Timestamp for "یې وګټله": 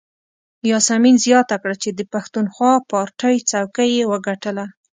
3.97-4.65